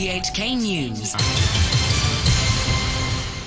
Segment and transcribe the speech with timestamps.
[0.00, 1.14] RTHK News.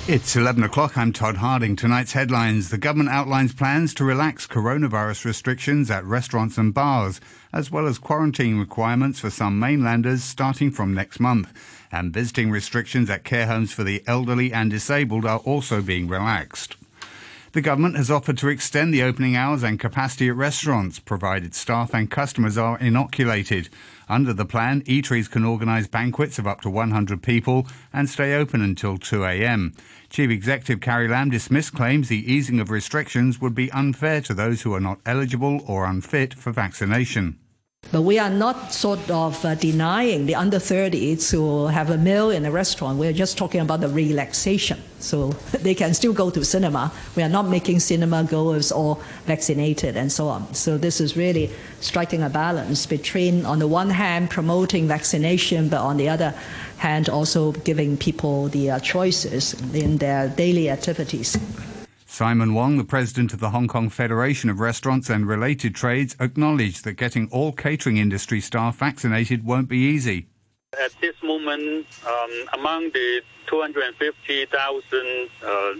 [0.08, 0.96] It's 11 o'clock.
[0.96, 1.74] I'm Todd Harding.
[1.74, 2.70] Tonight's headlines.
[2.70, 7.20] The government outlines plans to relax coronavirus restrictions at restaurants and bars,
[7.52, 11.52] as well as quarantine requirements for some mainlanders starting from next month.
[11.90, 16.76] And visiting restrictions at care homes for the elderly and disabled are also being relaxed.
[17.54, 21.94] The government has offered to extend the opening hours and capacity at restaurants, provided staff
[21.94, 23.68] and customers are inoculated.
[24.08, 28.60] Under the plan, eateries can organise banquets of up to 100 people and stay open
[28.60, 29.72] until 2 a.m.
[30.10, 34.62] Chief Executive Carrie Lam dismissed claims the easing of restrictions would be unfair to those
[34.62, 37.38] who are not eligible or unfit for vaccination.
[37.94, 42.30] But we are not sort of uh, denying the under 30 to have a meal
[42.30, 42.98] in a restaurant.
[42.98, 44.82] We're just talking about the relaxation.
[44.98, 45.28] So
[45.62, 46.90] they can still go to cinema.
[47.14, 50.52] We are not making cinema goers all vaccinated and so on.
[50.54, 55.80] So this is really striking a balance between, on the one hand, promoting vaccination, but
[55.80, 56.34] on the other
[56.78, 61.38] hand, also giving people the uh, choices in their daily activities.
[62.14, 66.84] Simon Wong, the president of the Hong Kong Federation of Restaurants and Related Trades, acknowledged
[66.84, 70.28] that getting all catering industry staff vaccinated won't be easy.
[70.80, 75.72] At this moment, um, among the 250,000 uh,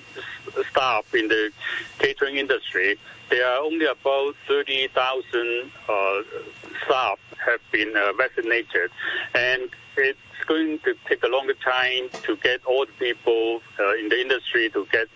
[0.73, 1.53] staff in the
[2.01, 2.99] catering industry,
[3.31, 6.23] there are only about 30,000 uh,
[6.85, 8.91] staff have been uh, vaccinated,
[9.37, 14.09] and it's going to take a longer time to get all the people uh, in
[14.09, 15.07] the industry to get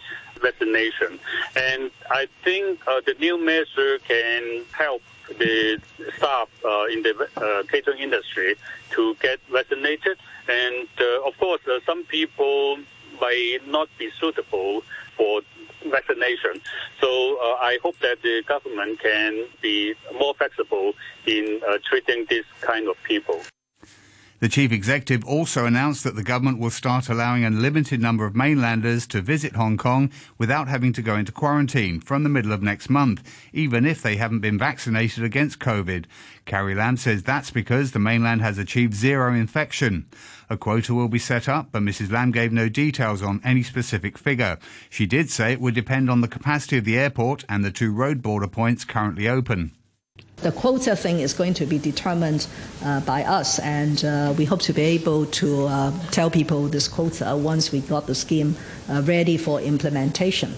[0.41, 1.19] vaccination.
[1.57, 5.03] And I think uh, the new measure can help
[5.39, 5.81] the
[6.17, 8.57] staff uh, in the uh, catering industry
[8.91, 10.17] to get vaccinated.
[10.49, 12.79] And uh, of course, uh, some people
[13.21, 14.83] may not be suitable
[15.17, 15.43] for
[15.91, 16.61] vaccination.
[17.01, 20.95] So uh, I hope that the government can be more flexible
[21.27, 23.41] in treating this kind of people.
[24.41, 28.37] The chief executive also announced that the government will start allowing a limited number of
[28.37, 32.63] mainlanders to visit Hong Kong without having to go into quarantine from the middle of
[32.63, 33.21] next month,
[33.53, 36.05] even if they haven't been vaccinated against COVID.
[36.47, 40.07] Carrie Lam says that's because the mainland has achieved zero infection.
[40.49, 42.13] A quota will be set up, but Mrs.
[42.13, 44.57] Lam gave no details on any specific figure.
[44.89, 47.93] She did say it would depend on the capacity of the airport and the two
[47.93, 49.73] road border points currently open.
[50.41, 52.47] The quota thing is going to be determined
[52.85, 56.87] uh, by us, and uh, we hope to be able to uh, tell people this
[56.87, 58.55] quota once we got the scheme
[58.89, 60.55] uh, ready for implementation.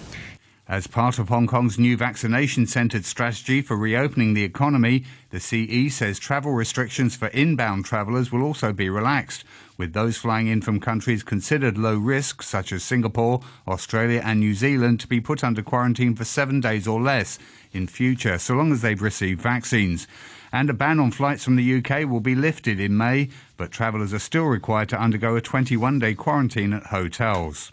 [0.69, 5.93] As part of Hong Kong's new vaccination centred strategy for reopening the economy, the CE
[5.93, 9.45] says travel restrictions for inbound travellers will also be relaxed,
[9.79, 14.55] with those flying in from countries considered low risk, such as Singapore, Australia, and New
[14.55, 17.39] Zealand, to be put under quarantine for seven days or less
[17.72, 20.06] in future, so long as they've received vaccines.
[20.53, 24.12] And a ban on flights from the UK will be lifted in May, but travellers
[24.12, 27.72] are still required to undergo a 21 day quarantine at hotels.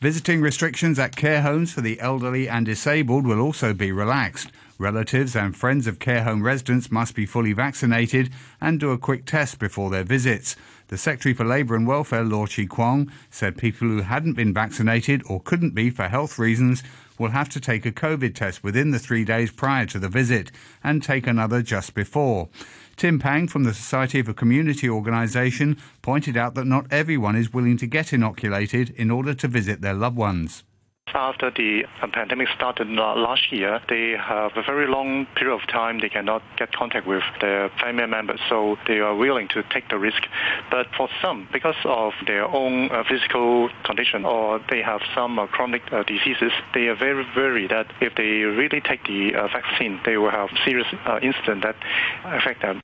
[0.00, 4.50] Visiting restrictions at care homes for the elderly and disabled will also be relaxed.
[4.76, 9.24] Relatives and friends of care home residents must be fully vaccinated and do a quick
[9.26, 10.56] test before their visits.
[10.88, 15.22] The Secretary for Labour and Welfare, Law Chi Kwong, said people who hadn't been vaccinated
[15.28, 16.82] or couldn't be for health reasons
[17.18, 20.50] will have to take a COVID test within the three days prior to the visit
[20.82, 22.48] and take another just before.
[22.96, 27.52] Tim Pang from the Society of a Community Organisation pointed out that not everyone is
[27.52, 30.64] willing to get inoculated in order to visit their loved ones.
[31.14, 36.08] After the pandemic started last year, they have a very long period of time they
[36.08, 40.22] cannot get contact with their family members, so they are willing to take the risk.
[40.70, 45.46] But for some, because of their own uh, physical condition or they have some uh,
[45.48, 50.00] chronic uh, diseases, they are very worried that if they really take the uh, vaccine,
[50.06, 51.76] they will have serious uh, incident that
[52.24, 52.80] affect them.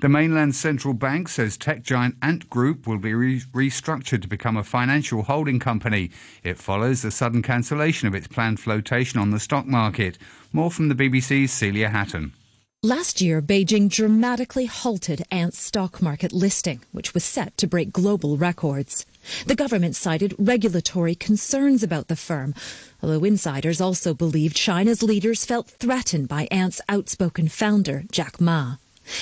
[0.00, 4.56] The mainland central bank says tech giant Ant Group will be re- restructured to become
[4.56, 6.10] a financial holding company.
[6.42, 10.16] It follows the sudden cancellation of its planned flotation on the stock market.
[10.54, 12.32] More from the BBC's Celia Hatton.
[12.82, 18.38] Last year, Beijing dramatically halted Ant's stock market listing, which was set to break global
[18.38, 19.04] records.
[19.44, 22.54] The government cited regulatory concerns about the firm,
[23.02, 28.76] although insiders also believed China's leaders felt threatened by Ant's outspoken founder, Jack Ma.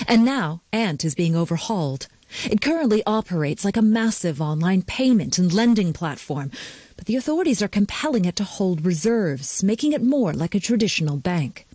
[0.06, 2.06] And now Ant is being overhauled.
[2.44, 6.50] It currently operates like a massive online payment and lending platform,
[6.96, 11.16] but the authorities are compelling it to hold reserves, making it more like a traditional
[11.16, 11.66] bank.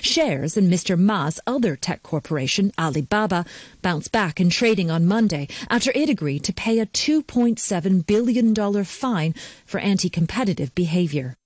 [0.00, 0.98] Shares in Mr.
[0.98, 3.44] Ma's other tech corporation, Alibaba,
[3.82, 9.34] bounced back in trading on Monday after it agreed to pay a $2.7 billion fine
[9.66, 11.36] for anti competitive behavior.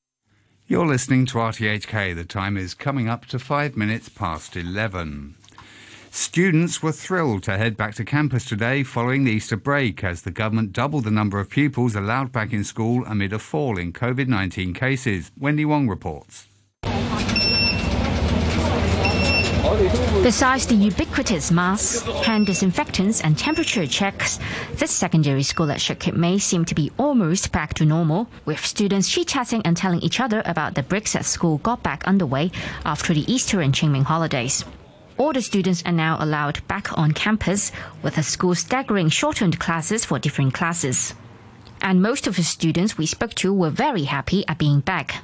[0.69, 2.15] You're listening to RTHK.
[2.15, 5.35] The time is coming up to five minutes past 11.
[6.13, 10.33] Students were thrilled to head back to campus today following the Easter break as the
[10.33, 14.27] government doubled the number of pupils allowed back in school amid a fall in COVID
[14.27, 15.31] 19 cases.
[15.39, 16.49] Wendy Wong reports.
[20.25, 24.41] Besides the ubiquitous masks, hand disinfectants, and temperature checks,
[24.75, 28.65] this secondary school at Shek Kip Mei seemed to be almost back to normal, with
[28.67, 32.51] students chit chatting and telling each other about the breaks at school got back underway
[32.85, 34.65] after the Easter and Qingming holidays.
[35.21, 37.73] All the students are now allowed back on campus,
[38.03, 41.13] with the school staggering shortened classes for different classes.
[41.83, 45.17] And most of the students we spoke to were very happy at being back.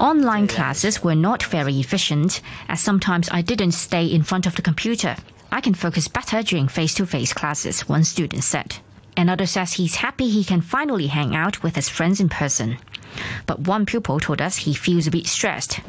[0.00, 4.62] Online classes were not very efficient, as sometimes I didn't stay in front of the
[4.62, 5.16] computer.
[5.50, 8.76] I can focus better during face to face classes, one student said.
[9.16, 12.78] Another says he's happy he can finally hang out with his friends in person.
[13.46, 15.80] But one pupil told us he feels a bit stressed.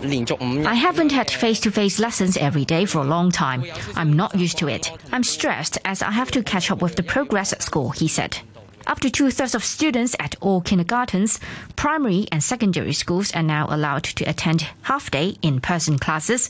[0.00, 3.64] I haven't had face to face lessons every day for a long time.
[3.96, 4.92] I'm not used to it.
[5.10, 8.38] I'm stressed as I have to catch up with the progress at school, he said.
[8.86, 11.40] Up to two thirds of students at all kindergartens,
[11.76, 16.48] primary, and secondary schools are now allowed to attend half day in person classes,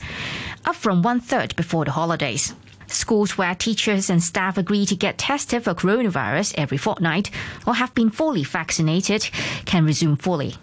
[0.65, 2.55] up from one third before the holidays.
[2.91, 7.31] Schools where teachers and staff agree to get tested for coronavirus every fortnight
[7.67, 9.29] or have been fully vaccinated
[9.65, 10.55] can resume fully.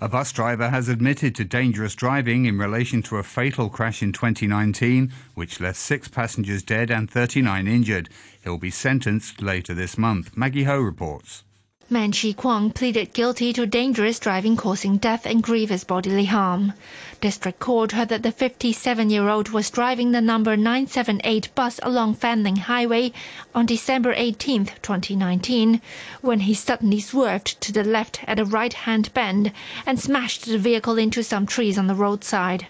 [0.00, 4.12] A bus driver has admitted to dangerous driving in relation to a fatal crash in
[4.12, 8.08] 2019, which left six passengers dead and 39 injured.
[8.42, 10.36] He'll be sentenced later this month.
[10.36, 11.43] Maggie Ho reports.
[11.90, 16.72] Man Chi Kwang pleaded guilty to dangerous driving causing death and grievous bodily harm.
[17.20, 23.12] District Court heard that the 57-year-old was driving the number 978 bus along Fanling Highway
[23.54, 25.82] on December 18, 2019,
[26.22, 29.52] when he suddenly swerved to the left at a right-hand bend
[29.84, 32.66] and smashed the vehicle into some trees on the roadside.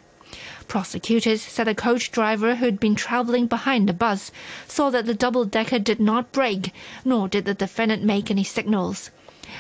[0.67, 4.31] Prosecutors said a coach driver who'd been traveling behind the bus
[4.67, 6.73] saw that the double-decker did not brake,
[7.05, 9.11] nor did the defendant make any signals.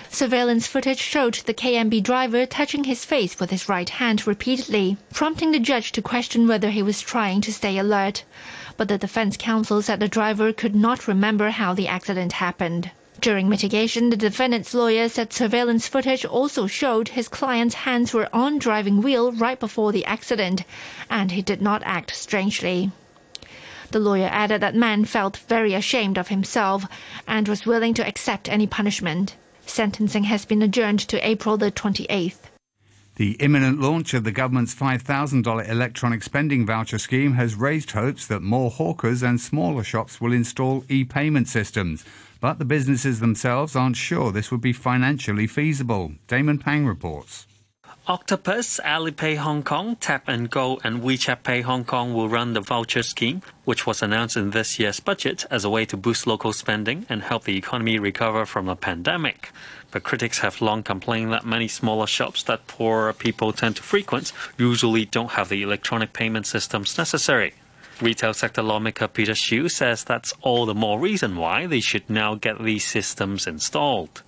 [0.09, 5.53] Surveillance footage showed the KMB driver touching his face with his right hand repeatedly, prompting
[5.53, 8.25] the judge to question whether he was trying to stay alert.
[8.77, 12.91] But the defense counsel said the driver could not remember how the accident happened.
[13.25, 18.59] During mitigation, the defendant's lawyer said surveillance footage also showed his client's hands were on
[18.59, 20.63] driving wheel right before the accident,
[21.09, 22.93] and he did not act strangely.
[23.93, 26.85] The lawyer added that man felt very ashamed of himself
[27.27, 29.37] and was willing to accept any punishment.
[29.65, 32.51] Sentencing has been adjourned to April the 28th.
[33.17, 38.43] The imminent launch of the government's $5,000 electronic spending voucher scheme has raised hopes that
[38.43, 42.05] more hawkers and smaller shops will install e payment systems.
[42.45, 46.13] But the businesses themselves aren't sure this would be financially feasible.
[46.29, 47.47] Damon Pang reports.
[48.07, 52.61] Octopus, Alipay Hong Kong, Tap and Go, and WeChat Pay Hong Kong will run the
[52.61, 56.53] voucher scheme, which was announced in this year's budget as a way to boost local
[56.53, 59.51] spending and help the economy recover from the pandemic.
[59.91, 64.35] But critics have long complained that many smaller shops that poorer people tend to frequent
[64.59, 67.55] usually don't have the electronic payment systems necessary.
[68.01, 72.35] Retail sector lawmaker Peter Shiu says that's all the more reason why they should now
[72.35, 74.23] get these systems installed.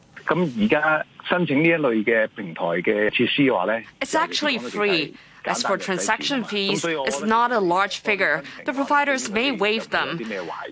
[4.00, 5.14] It's actually free.
[5.46, 8.42] As for transaction fees, it's not a large figure.
[8.64, 10.20] The providers may waive them.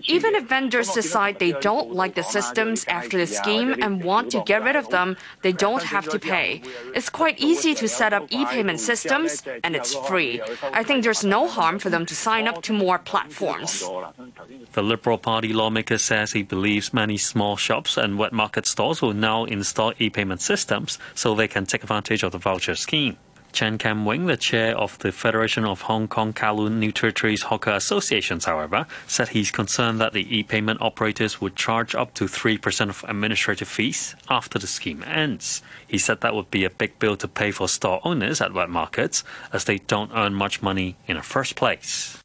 [0.07, 4.43] Even if vendors decide they don't like the systems after the scheme and want to
[4.45, 6.61] get rid of them, they don't have to pay.
[6.93, 10.41] It's quite easy to set up e-payment systems, and it's free.
[10.73, 13.83] I think there's no harm for them to sign up to more platforms.
[14.73, 19.13] The Liberal Party lawmaker says he believes many small shops and wet market stores will
[19.13, 23.17] now install e-payment systems so they can take advantage of the voucher scheme.
[23.55, 27.71] Chen Kam Wing, the chair of the Federation of Hong Kong Kowloon New Territories Hawker
[27.71, 33.05] Associations, however, said he's concerned that the e-payment operators would charge up to 3% of
[33.07, 35.61] administrative fees after the scheme ends.
[35.87, 38.69] He said that would be a big bill to pay for store owners at wet
[38.69, 42.24] markets, as they don't earn much money in the first place.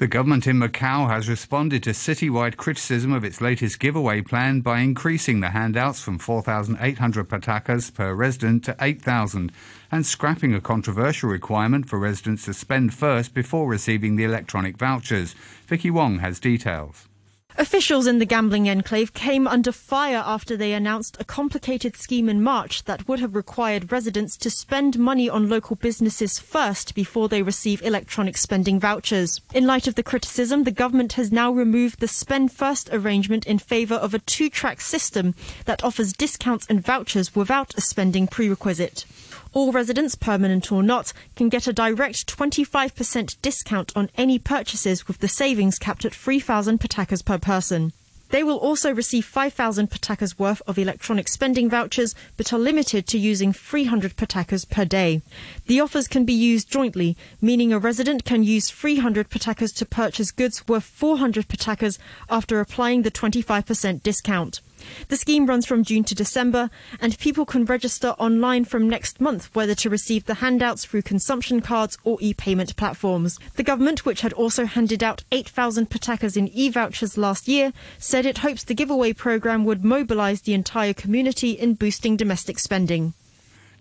[0.00, 4.78] The government in Macau has responded to citywide criticism of its latest giveaway plan by
[4.80, 9.52] increasing the handouts from 4,800 patacas per resident to 8,000
[9.92, 15.34] and scrapping a controversial requirement for residents to spend first before receiving the electronic vouchers.
[15.66, 17.09] Vicky Wong has details.
[17.58, 22.42] Officials in the gambling enclave came under fire after they announced a complicated scheme in
[22.42, 27.42] March that would have required residents to spend money on local businesses first before they
[27.42, 29.40] receive electronic spending vouchers.
[29.52, 33.58] In light of the criticism, the government has now removed the spend first arrangement in
[33.58, 39.04] favour of a two track system that offers discounts and vouchers without a spending prerequisite.
[39.52, 45.18] All residents, permanent or not, can get a direct 25% discount on any purchases with
[45.18, 47.92] the savings capped at 3,000 patacas per person.
[48.30, 53.18] They will also receive 5,000 patacas worth of electronic spending vouchers, but are limited to
[53.18, 55.20] using 300 patacas per day.
[55.66, 60.30] The offers can be used jointly, meaning a resident can use 300 patacas to purchase
[60.30, 64.60] goods worth 400 patacas after applying the 25% discount.
[65.08, 66.70] The scheme runs from June to December,
[67.00, 71.60] and people can register online from next month whether to receive the handouts through consumption
[71.60, 73.38] cards or e-payment platforms.
[73.56, 78.38] The government, which had also handed out 8,000 patacas in e-vouchers last year, said it
[78.38, 83.14] hopes the giveaway program would mobilize the entire community in boosting domestic spending.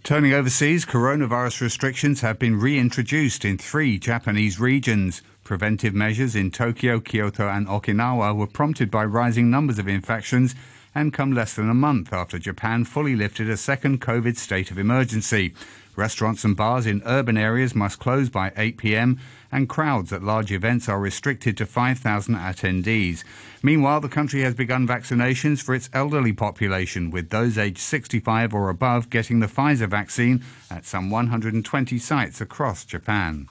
[0.04, 5.22] Turning overseas, coronavirus restrictions have been reintroduced in three Japanese regions.
[5.44, 10.56] Preventive measures in Tokyo, Kyoto, and Okinawa were prompted by rising numbers of infections
[10.94, 14.78] and come less than a month after Japan fully lifted a second COVID state of
[14.78, 15.54] emergency.
[15.96, 19.20] Restaurants and bars in urban areas must close by 8 p.m.,
[19.52, 23.24] and crowds at large events are restricted to 5,000 attendees.
[23.62, 28.70] Meanwhile, the country has begun vaccinations for its elderly population, with those aged 65 or
[28.70, 33.50] above getting the Pfizer vaccine at some 120 sites across Japan.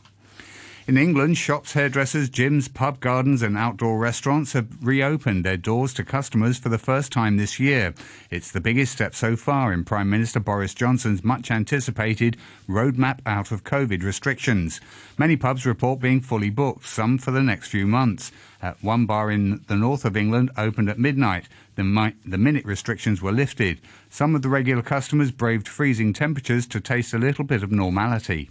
[0.89, 6.03] In England, shops, hairdressers, gyms, pub gardens, and outdoor restaurants have reopened their doors to
[6.03, 7.93] customers for the first time this year.
[8.31, 13.53] It's the biggest step so far in Prime Minister Boris Johnson's much anticipated roadmap out
[13.53, 14.81] of COVID restrictions.
[15.19, 18.33] Many pubs report being fully booked, some for the next few months.
[18.63, 21.51] At one bar in the north of England opened at midnight.
[21.75, 23.83] The, mi- the minute restrictions were lifted.
[24.09, 28.49] Some of the regular customers braved freezing temperatures to taste a little bit of normality.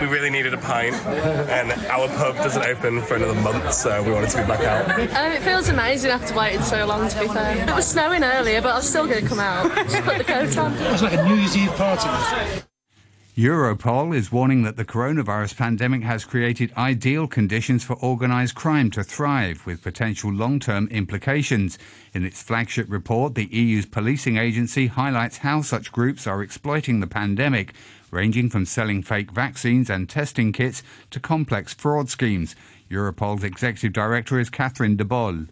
[0.00, 4.12] We really needed a pint, and our pub doesn't open for another month, so we
[4.12, 4.88] wanted to be back out.
[4.92, 7.68] Um, it feels amazing after waiting so long, to be fair.
[7.68, 9.74] It was snowing earlier, but I was still going to come out.
[9.74, 10.72] Just put the coat on.
[10.74, 12.08] It's like a New Year's Eve party.
[13.36, 19.02] Europol is warning that the coronavirus pandemic has created ideal conditions for organised crime to
[19.02, 21.76] thrive, with potential long term implications.
[22.14, 27.06] In its flagship report, the EU's policing agency highlights how such groups are exploiting the
[27.08, 27.74] pandemic
[28.10, 32.54] ranging from selling fake vaccines and testing kits to complex fraud schemes.
[32.90, 35.46] Europol's executive director is Catherine De Bolle.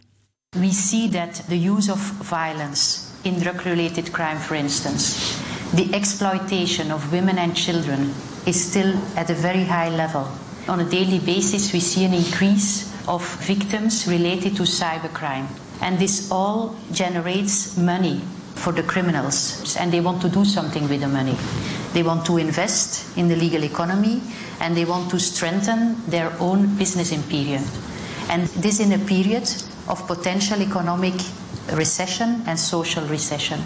[0.55, 5.37] We see that the use of violence in drug related crime, for instance,
[5.73, 8.13] the exploitation of women and children
[8.45, 10.27] is still at a very high level.
[10.67, 15.47] On a daily basis, we see an increase of victims related to cybercrime.
[15.81, 18.21] And this all generates money
[18.55, 21.37] for the criminals, and they want to do something with the money.
[21.97, 24.21] They want to invest in the legal economy
[24.59, 27.63] and they want to strengthen their own business imperium.
[28.29, 29.49] And this in a period
[29.87, 31.15] of potential economic
[31.73, 33.63] recession and social recession.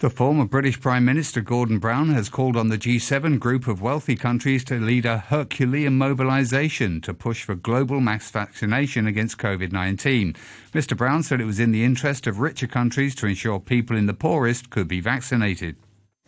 [0.00, 4.14] The former British Prime Minister Gordon Brown has called on the G7 group of wealthy
[4.14, 10.36] countries to lead a Herculean mobilisation to push for global mass vaccination against COVID 19.
[10.74, 10.94] Mr.
[10.94, 14.12] Brown said it was in the interest of richer countries to ensure people in the
[14.12, 15.76] poorest could be vaccinated.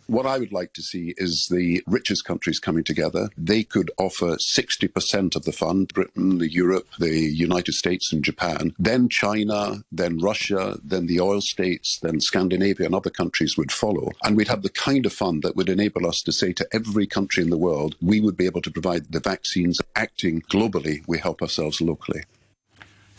[0.07, 3.29] What I would like to see is the richest countries coming together.
[3.37, 8.73] They could offer 60% of the fund Britain, the Europe, the United States, and Japan.
[8.79, 14.11] Then China, then Russia, then the oil states, then Scandinavia, and other countries would follow.
[14.23, 17.05] And we'd have the kind of fund that would enable us to say to every
[17.05, 21.17] country in the world, we would be able to provide the vaccines acting globally, we
[21.19, 22.23] help ourselves locally.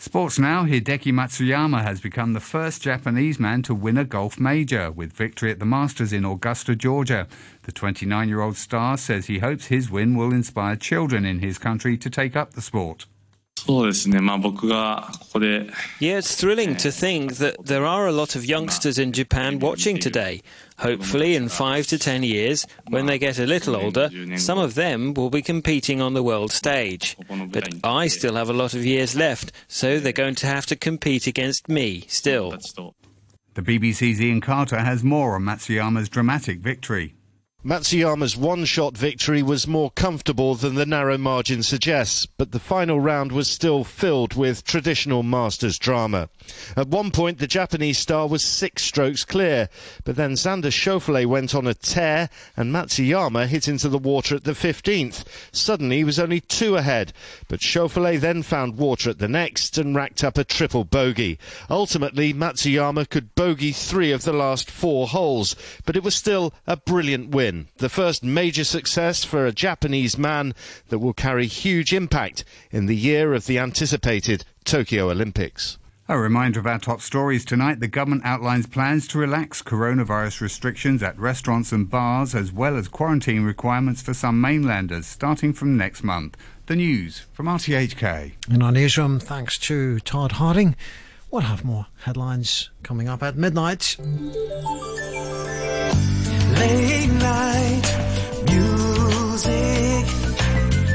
[0.01, 4.91] Sports now, Hideki Matsuyama has become the first Japanese man to win a golf major
[4.91, 7.27] with victory at the Masters in Augusta, Georgia.
[7.63, 11.57] The 29 year old star says he hopes his win will inspire children in his
[11.57, 13.07] country to take up the sport.
[15.99, 19.97] Yeah, it's thrilling to think that there are a lot of youngsters in Japan watching
[19.99, 20.41] today.
[20.77, 25.13] Hopefully, in five to ten years, when they get a little older, some of them
[25.13, 27.17] will be competing on the world stage.
[27.51, 30.75] But I still have a lot of years left, so they're going to have to
[30.75, 32.51] compete against me still.
[33.55, 37.15] The BBC's Ian Carter has more on Matsuyama's dramatic victory.
[37.61, 43.33] Matsuyama's one-shot victory was more comfortable than the narrow margin suggests, but the final round
[43.33, 46.29] was still filled with traditional Masters drama.
[46.77, 49.67] At one point, the Japanese star was six strokes clear,
[50.05, 54.45] but then Xander Schauffele went on a tear and Matsuyama hit into the water at
[54.45, 55.25] the 15th.
[55.51, 57.11] Suddenly, he was only two ahead,
[57.49, 61.37] but Schauffele then found water at the next and racked up a triple bogey.
[61.69, 66.77] Ultimately, Matsuyama could bogey three of the last four holes, but it was still a
[66.77, 70.53] brilliant win win, the first major success for a Japanese man
[70.89, 75.77] that will carry huge impact in the year of the anticipated Tokyo Olympics.
[76.07, 77.79] A reminder of our top stories tonight.
[77.79, 82.87] The government outlines plans to relax coronavirus restrictions at restaurants and bars, as well as
[82.87, 86.35] quarantine requirements for some mainlanders, starting from next month.
[86.65, 88.33] The news from RTHK.
[88.51, 90.75] In our newsroom, thanks to Todd Harding.
[91.31, 93.95] We'll have more headlines coming up at midnight.
[96.59, 97.85] Late night
[98.47, 100.05] music,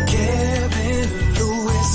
[0.07, 1.91] Kevin Lewis,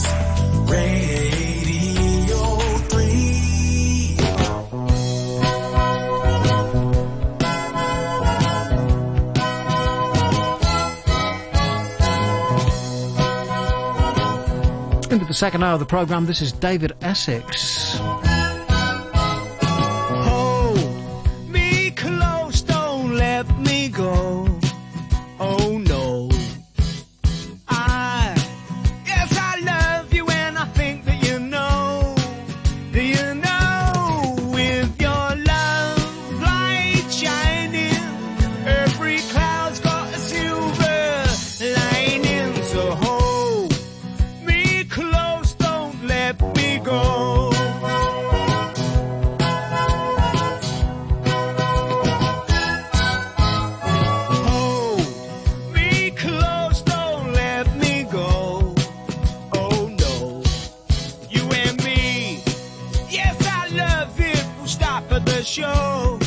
[15.12, 18.00] Into the second hour of the programme, this is David Essex.
[65.50, 66.19] Show.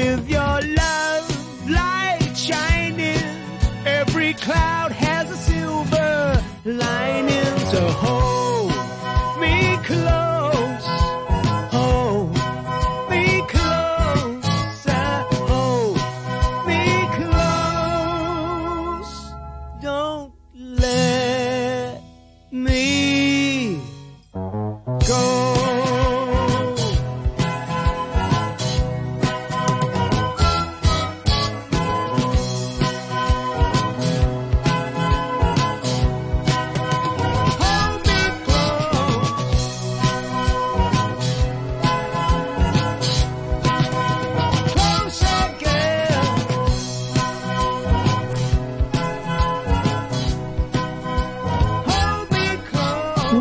[0.00, 0.39] With your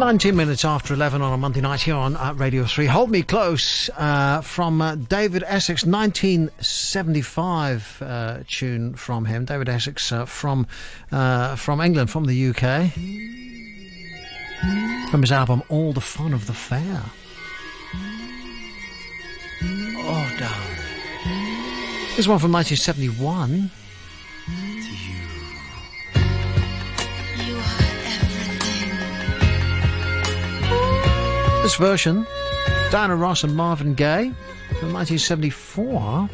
[0.10, 2.88] 19 minutes after 11 on a Monday night here on uh, Radio 3.
[2.88, 9.46] Hold Me Close uh, from uh, David Essex, 1975 uh, tune from him.
[9.46, 10.66] David Essex uh, from,
[11.12, 12.92] uh, from England, from the UK.
[15.12, 17.04] From his album All the Fun of the Fair.
[19.62, 20.78] Oh, darling.
[22.16, 23.70] This one from 1971.
[31.70, 32.26] This version,
[32.90, 34.34] Diana Ross and Marvin Gaye
[34.80, 36.28] from 1974.